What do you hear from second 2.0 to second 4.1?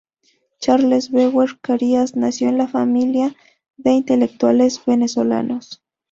nació en una familia de